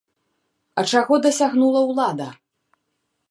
[0.81, 2.29] А чаго дасягнула ўлада?